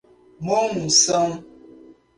Monção 0.41 1.45